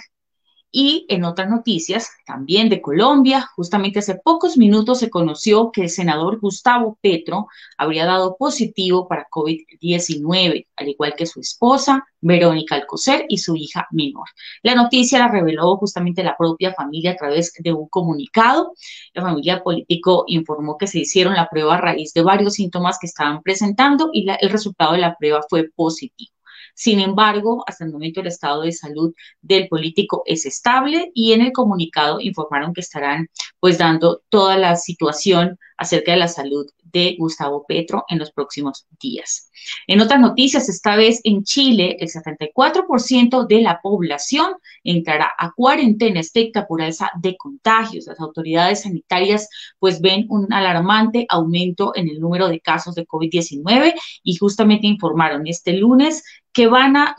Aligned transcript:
y 0.72 1.06
en 1.08 1.24
otras 1.24 1.50
noticias, 1.50 2.10
también 2.24 2.68
de 2.68 2.80
Colombia, 2.80 3.48
justamente 3.56 3.98
hace 3.98 4.14
pocos 4.14 4.56
minutos 4.56 5.00
se 5.00 5.10
conoció 5.10 5.72
que 5.72 5.82
el 5.82 5.90
senador 5.90 6.38
Gustavo 6.38 6.96
Petro 7.00 7.48
habría 7.76 8.06
dado 8.06 8.36
positivo 8.36 9.08
para 9.08 9.26
COVID-19, 9.28 10.66
al 10.76 10.88
igual 10.88 11.14
que 11.16 11.26
su 11.26 11.40
esposa, 11.40 12.04
Verónica 12.20 12.76
Alcocer, 12.76 13.26
y 13.28 13.38
su 13.38 13.56
hija 13.56 13.88
menor. 13.90 14.28
La 14.62 14.74
noticia 14.74 15.18
la 15.18 15.28
reveló 15.28 15.76
justamente 15.76 16.22
la 16.22 16.36
propia 16.36 16.72
familia 16.72 17.12
a 17.12 17.16
través 17.16 17.52
de 17.58 17.72
un 17.72 17.88
comunicado. 17.88 18.72
La 19.12 19.22
familia 19.22 19.62
político 19.62 20.24
informó 20.28 20.78
que 20.78 20.86
se 20.86 21.00
hicieron 21.00 21.34
la 21.34 21.48
prueba 21.48 21.74
a 21.74 21.80
raíz 21.80 22.12
de 22.12 22.22
varios 22.22 22.54
síntomas 22.54 22.98
que 23.00 23.06
estaban 23.06 23.42
presentando 23.42 24.10
y 24.12 24.28
el 24.28 24.50
resultado 24.50 24.92
de 24.92 24.98
la 24.98 25.16
prueba 25.16 25.40
fue 25.48 25.68
positivo. 25.74 26.39
Sin 26.74 27.00
embargo, 27.00 27.64
hasta 27.66 27.84
el 27.84 27.92
momento 27.92 28.20
el 28.20 28.26
estado 28.26 28.62
de 28.62 28.72
salud 28.72 29.14
del 29.40 29.68
político 29.68 30.22
es 30.26 30.46
estable 30.46 31.10
y 31.14 31.32
en 31.32 31.42
el 31.42 31.52
comunicado 31.52 32.20
informaron 32.20 32.72
que 32.72 32.80
estarán 32.80 33.28
pues 33.58 33.78
dando 33.78 34.22
toda 34.28 34.56
la 34.56 34.76
situación 34.76 35.58
acerca 35.76 36.12
de 36.12 36.18
la 36.18 36.28
salud 36.28 36.66
de 36.92 37.16
Gustavo 37.18 37.64
Petro 37.66 38.04
en 38.08 38.18
los 38.18 38.32
próximos 38.32 38.86
días. 39.00 39.50
En 39.86 40.00
otras 40.00 40.20
noticias, 40.20 40.68
esta 40.68 40.96
vez 40.96 41.20
en 41.24 41.44
Chile, 41.44 41.96
el 42.00 42.08
74% 42.08 43.46
de 43.46 43.60
la 43.62 43.80
población 43.80 44.54
entrará 44.84 45.30
a 45.38 45.52
cuarentena 45.52 46.20
estricta 46.20 46.66
por 46.66 46.82
alza 46.82 47.10
de 47.20 47.36
contagios. 47.36 48.06
Las 48.06 48.20
autoridades 48.20 48.82
sanitarias 48.82 49.48
pues 49.78 50.00
ven 50.00 50.26
un 50.28 50.52
alarmante 50.52 51.26
aumento 51.28 51.92
en 51.94 52.08
el 52.08 52.20
número 52.20 52.48
de 52.48 52.60
casos 52.60 52.94
de 52.94 53.06
COVID-19 53.06 53.94
y 54.22 54.36
justamente 54.36 54.86
informaron 54.86 55.46
este 55.46 55.74
lunes 55.74 56.24
que 56.52 56.66
van 56.66 56.96
a, 56.96 57.16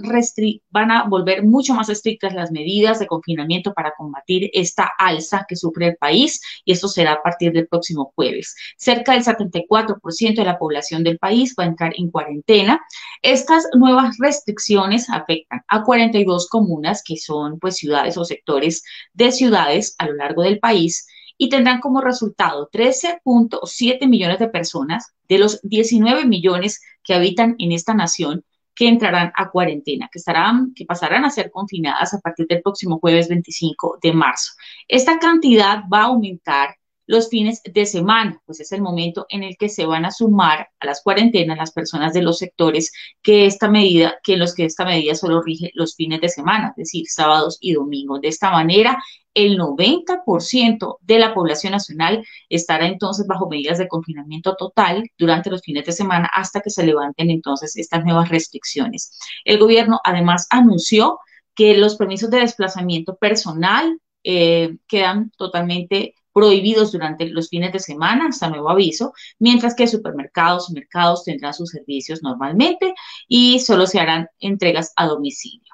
van 0.70 0.92
a 0.92 1.04
volver 1.04 1.44
mucho 1.44 1.74
más 1.74 1.90
estrictas 1.90 2.34
las 2.34 2.52
medidas 2.52 3.00
de 3.00 3.08
confinamiento 3.08 3.74
para 3.74 3.94
combatir 3.98 4.50
esta 4.54 4.90
alza 4.98 5.46
que 5.48 5.56
sufre 5.56 5.88
el 5.88 5.96
país 5.96 6.42
y 6.66 6.74
esto 6.74 6.88
será 6.88 7.14
a 7.14 7.24
partir 7.24 7.54
del 7.54 7.68
próximo 7.68 8.12
jueves. 8.16 8.56
Cerca 8.78 9.14
del 9.14 9.24
74% 9.24 10.36
de 10.36 10.46
la 10.46 10.60
población 10.60 11.04
del 11.04 11.18
país 11.18 11.56
va 11.58 11.64
a 11.64 11.68
entrar 11.68 11.94
en 11.98 12.12
cuarentena. 12.12 12.82
Estas 13.22 13.68
nuevas 13.74 14.18
restricciones 14.20 15.10
afectan 15.10 15.62
a 15.68 15.84
42 15.84 16.50
comunas 16.50 17.02
que 17.04 17.18
son 17.18 17.60
pues 17.60 17.78
ciudades 17.78 18.18
o 18.18 18.26
sectores 18.26 18.84
de 19.14 19.32
ciudades 19.32 19.96
a 19.98 20.08
lo 20.08 20.16
largo 20.16 20.44
del 20.44 20.60
país 20.60 21.08
y 21.38 21.50
tendrán 21.50 21.80
como 21.80 22.02
resultado 22.02 22.70
13.7 22.72 24.08
millones 24.08 24.40
de 24.40 24.50
personas 24.50 25.14
de 25.28 25.40
los 25.40 25.62
19 25.64 26.26
millones 26.26 26.82
que 27.04 27.14
habitan 27.14 27.56
en 27.58 27.72
esta 27.72 27.94
nación 27.94 28.44
que 28.76 28.88
entrarán 28.88 29.32
a 29.36 29.50
cuarentena, 29.50 30.10
que, 30.12 30.20
estarán, 30.20 30.74
que 30.74 30.86
pasarán 30.86 31.26
a 31.26 31.30
ser 31.30 31.52
confinadas 31.52 32.14
a 32.14 32.20
partir 32.20 32.48
del 32.48 32.62
próximo 32.62 33.00
jueves 33.00 33.28
25 33.30 34.00
de 34.02 34.14
marzo. 34.14 34.54
Esta 34.88 35.20
cantidad 35.20 35.84
va 35.92 36.02
a 36.02 36.06
aumentar 36.06 36.76
los 37.12 37.28
fines 37.28 37.62
de 37.66 37.86
semana, 37.86 38.42
pues 38.46 38.62
es 38.62 38.72
el 38.72 38.82
momento 38.82 39.26
en 39.28 39.44
el 39.44 39.58
que 39.58 39.68
se 39.68 39.86
van 39.86 40.06
a 40.06 40.12
sumar 40.12 40.70
a 40.80 40.86
las 40.86 41.02
cuarentenas 41.04 41.58
las 41.58 41.74
personas 41.74 42.14
de 42.14 42.22
los 42.22 42.38
sectores 42.38 42.94
que 43.22 43.46
esta 43.46 43.70
medida, 43.70 44.16
que 44.24 44.38
los 44.38 44.56
que 44.56 44.64
esta 44.64 44.86
medida 44.86 45.14
solo 45.14 45.42
rige 45.42 45.72
los 45.74 45.94
fines 45.94 46.22
de 46.22 46.30
semana, 46.30 46.70
es 46.70 46.76
decir, 46.78 47.04
sábados 47.10 47.58
y 47.60 47.74
domingos. 47.74 48.22
De 48.22 48.30
esta 48.30 48.50
manera, 48.50 48.98
el 49.34 49.58
90% 49.58 51.00
de 51.02 51.20
la 51.20 51.34
población 51.34 51.74
nacional 51.74 52.24
estará 52.48 52.88
entonces 52.88 53.28
bajo 53.28 53.50
medidas 53.50 53.78
de 53.78 53.90
confinamiento 53.90 54.56
total 54.56 55.04
durante 55.18 55.50
los 55.50 55.62
fines 55.64 55.86
de 55.86 55.92
semana 55.92 56.30
hasta 56.32 56.62
que 56.62 56.70
se 56.70 56.86
levanten 56.86 57.30
entonces 57.30 57.76
estas 57.76 58.06
nuevas 58.06 58.30
restricciones. 58.30 59.20
El 59.44 59.60
gobierno 59.60 60.00
además 60.06 60.48
anunció 60.50 61.20
que 61.56 61.76
los 61.76 61.98
permisos 61.98 62.30
de 62.30 62.40
desplazamiento 62.40 63.18
personal 63.18 64.00
eh, 64.24 64.78
quedan 64.88 65.32
totalmente 65.32 66.16
prohibidos 66.34 66.92
durante 66.92 67.26
los 67.28 67.50
fines 67.50 67.74
de 67.74 67.80
semana, 67.80 68.28
hasta 68.28 68.50
nuevo 68.50 68.70
aviso, 68.70 69.14
mientras 69.40 69.76
que 69.76 69.88
supermercados 69.88 70.70
y 70.70 70.74
mercados 70.74 71.24
tendrán 71.24 71.54
sus 71.54 71.70
servicios 71.70 72.24
normalmente 72.24 72.94
y 73.28 73.60
solo 73.60 73.88
se 73.88 74.00
harán 74.00 74.28
entregas 74.40 74.94
a 74.96 75.08
domicilio. 75.08 75.72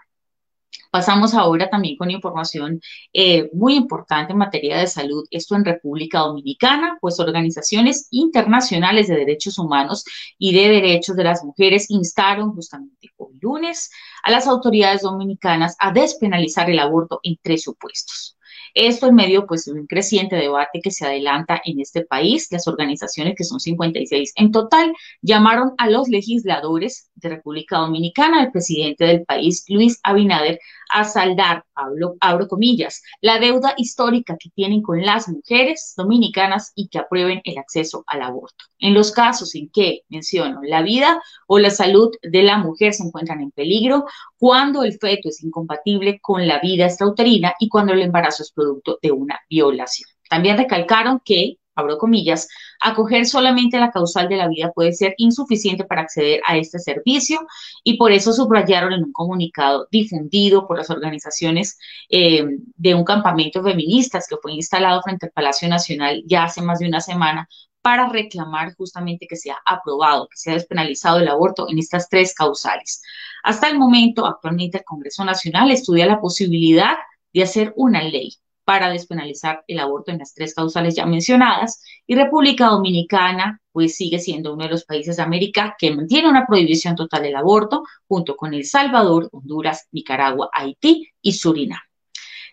Pasamos 0.92 1.34
ahora 1.34 1.70
también 1.70 1.98
con 1.98 2.12
información 2.12 2.82
eh, 3.14 3.50
muy 3.54 3.76
importante 3.76 4.32
en 4.32 4.40
materia 4.40 4.78
de 4.78 4.88
salud, 4.88 5.26
esto 5.32 5.56
en 5.56 5.66
República 5.66 6.20
Dominicana, 6.20 6.98
pues 7.02 7.20
organizaciones 7.20 8.08
internacionales 8.12 9.08
de 9.08 9.16
derechos 9.16 9.60
humanos 9.60 10.06
y 10.38 10.54
de 10.54 10.70
derechos 10.70 11.16
de 11.16 11.24
las 11.24 11.44
mujeres 11.44 11.90
instaron 11.90 12.54
justamente 12.54 13.12
hoy 13.18 13.36
lunes 13.40 13.92
a 14.24 14.32
las 14.32 14.48
autoridades 14.48 15.02
dominicanas 15.02 15.76
a 15.80 15.92
despenalizar 15.92 16.70
el 16.70 16.80
aborto 16.80 17.20
en 17.24 17.38
tres 17.42 17.64
supuestos. 17.64 18.37
Esto 18.74 19.08
en 19.08 19.16
medio 19.16 19.46
pues, 19.48 19.66
de 19.66 19.74
un 19.74 19.88
creciente 19.88 20.36
debate 20.36 20.80
que 20.82 20.92
se 20.92 21.06
adelanta 21.06 21.62
en 21.66 21.80
este 21.80 22.06
país. 22.06 22.48
Las 22.52 22.68
organizaciones, 22.68 23.36
que 23.36 23.44
son 23.44 23.60
56 23.60 24.34
en 24.36 24.52
total, 24.52 24.94
llamaron 25.22 25.74
a 25.78 25.90
los 25.90 26.08
legisladores 26.10 27.07
de 27.18 27.30
República 27.30 27.78
Dominicana, 27.78 28.44
el 28.44 28.52
presidente 28.52 29.06
del 29.06 29.26
país, 29.26 29.66
Luis 29.68 30.00
Abinader, 30.04 30.60
a 30.90 31.04
saldar, 31.04 31.66
abro, 31.76 32.16
abro 32.20 32.48
comillas, 32.48 33.02
la 33.22 33.40
deuda 33.40 33.74
histórica 33.78 34.38
que 34.40 34.50
tienen 34.52 34.82
con 34.82 35.02
las 35.06 35.28
mujeres 35.28 35.94
dominicanas 35.98 36.72
y 36.76 36.88
que 36.88 37.00
aprueben 37.00 37.42
el 37.44 37.58
acceso 37.58 38.04
al 38.08 38.22
aborto. 38.22 38.66
En 38.80 38.94
los 38.94 39.12
casos 39.12 39.56
en 39.56 39.70
que, 39.70 40.02
menciono, 40.10 40.62
la 40.64 40.82
vida 40.82 41.22
o 41.48 41.60
la 41.60 41.72
salud 41.72 42.12
de 42.22 42.44
la 42.44 42.58
mujer 42.58 42.94
se 42.94 43.04
encuentran 43.04 43.42
en 43.42 43.52
peligro, 43.52 44.06
cuando 44.38 44.84
el 44.84 44.98
feto 44.98 45.30
es 45.30 45.44
incompatible 45.44 46.20
con 46.22 46.48
la 46.48 46.60
vida 46.60 46.86
extrauterina 46.86 47.54
y 47.60 47.70
cuando 47.70 47.94
el 47.94 48.02
embarazo 48.02 48.44
es 48.44 48.52
producto 48.52 49.00
de 49.02 49.12
una 49.12 49.40
violación. 49.50 50.10
También 50.30 50.58
recalcaron 50.58 51.22
que 51.24 51.58
abro 51.78 51.98
comillas, 51.98 52.48
acoger 52.82 53.26
solamente 53.26 53.80
la 53.80 53.92
causal 53.92 54.28
de 54.28 54.38
la 54.38 54.48
vida 54.48 54.72
puede 54.74 54.94
ser 54.94 55.14
insuficiente 55.18 55.86
para 55.86 56.02
acceder 56.02 56.42
a 56.46 56.58
este 56.58 56.80
servicio 56.80 57.40
y 57.84 57.98
por 57.98 58.12
eso 58.12 58.34
subrayaron 58.34 58.94
en 58.94 59.04
un 59.06 59.14
comunicado 59.14 59.88
difundido 59.92 60.68
por 60.68 60.78
las 60.78 60.90
organizaciones 60.90 61.78
eh, 62.10 62.46
de 62.76 62.96
un 62.96 63.04
campamento 63.04 63.64
feministas 63.64 64.28
que 64.28 64.38
fue 64.42 64.54
instalado 64.54 65.02
frente 65.02 65.28
al 65.28 65.32
Palacio 65.32 65.70
Nacional 65.70 66.24
ya 66.26 66.44
hace 66.44 66.62
más 66.62 66.80
de 66.80 66.88
una 66.88 67.00
semana 67.00 67.48
para 67.82 68.10
reclamar 68.10 68.76
justamente 68.76 69.28
que 69.28 69.38
sea 69.38 69.58
aprobado, 69.66 70.28
que 70.28 70.38
sea 70.38 70.56
despenalizado 70.56 71.20
el 71.20 71.28
aborto 71.30 71.70
en 71.70 71.80
estas 71.80 72.10
tres 72.10 72.34
causales. 72.34 73.02
Hasta 73.44 73.70
el 73.70 73.78
momento, 73.78 74.26
actualmente 74.26 74.80
el 74.80 74.84
Congreso 74.84 75.24
Nacional 75.24 75.72
estudia 75.72 76.06
la 76.06 76.20
posibilidad 76.20 76.98
de 77.34 77.44
hacer 77.44 77.72
una 77.78 78.04
ley 78.04 78.34
para 78.68 78.90
despenalizar 78.90 79.64
el 79.66 79.80
aborto 79.80 80.12
en 80.12 80.18
las 80.18 80.34
tres 80.34 80.54
causales 80.54 80.94
ya 80.94 81.06
mencionadas. 81.06 81.82
Y 82.06 82.16
República 82.16 82.66
Dominicana, 82.66 83.62
pues 83.72 83.96
sigue 83.96 84.20
siendo 84.20 84.54
uno 84.54 84.66
de 84.66 84.72
los 84.72 84.84
países 84.84 85.16
de 85.16 85.24
América 85.24 85.78
que 85.80 85.96
mantiene 85.96 86.28
una 86.28 86.46
prohibición 86.46 86.94
total 86.98 87.24
del 87.24 87.38
aborto, 87.38 87.84
junto 88.10 88.36
con 88.36 88.54
El 88.54 88.66
Salvador, 88.66 89.30
Honduras, 89.32 89.88
Nicaragua, 89.94 90.50
Haití 90.52 91.08
y 91.22 91.32
Surinam. 91.32 91.80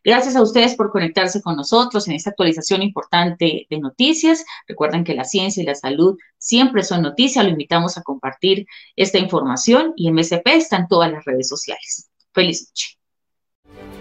Gracias 0.05 0.37
a 0.37 0.43
ustedes 0.43 0.77
por 0.77 0.93
conectarse 0.93 1.43
con 1.43 1.57
nosotros 1.57 2.07
en 2.07 2.15
esta 2.15 2.31
actualización 2.31 2.83
importante 2.83 3.67
de 3.69 3.79
noticias. 3.81 4.45
Recuerden 4.69 5.03
que 5.03 5.15
la 5.15 5.25
ciencia 5.25 5.65
y 5.65 5.67
la 5.67 5.75
salud 5.75 6.17
siempre 6.39 6.85
son 6.85 7.03
noticias. 7.03 7.45
Lo 7.45 7.51
invitamos 7.51 7.99
a 7.99 8.03
compartir 8.03 8.67
esta 8.95 9.19
información 9.19 9.95
y 9.97 10.13
MSP 10.13 10.47
está 10.47 10.77
en 10.77 10.87
todas 10.87 11.11
las 11.11 11.25
redes 11.25 11.49
sociales. 11.49 12.09
Feliz 12.33 12.69
noche. 12.69 13.94